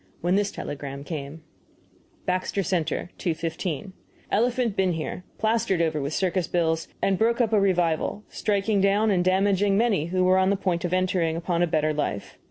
when 0.21 0.33
this 0.33 0.49
telegram 0.51 1.03
came: 1.03 1.43
BAXTER 2.25 2.63
CENTER, 2.63 3.11
2.15. 3.19 3.91
Elephant 4.31 4.75
been 4.75 4.93
here, 4.93 5.23
plastered 5.37 5.79
over 5.79 6.01
with 6.01 6.11
circus 6.11 6.47
bills, 6.47 6.87
and 7.03 7.17
he 7.17 7.19
broke 7.19 7.39
up 7.39 7.53
a 7.53 7.59
revival, 7.59 8.23
striking 8.27 8.81
down 8.81 9.11
and 9.11 9.23
damaging 9.23 9.77
many 9.77 10.07
who 10.07 10.23
were 10.23 10.39
on 10.39 10.49
the 10.49 10.55
point 10.57 10.83
of 10.83 10.91
entering 10.91 11.35
upon 11.35 11.61
a 11.61 11.67
better 11.67 11.93
life. 11.93 12.39